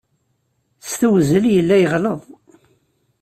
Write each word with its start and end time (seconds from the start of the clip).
S 0.89 0.91
tewzel, 0.99 1.45
yella 1.53 1.75
yeɣleḍ. 1.77 2.21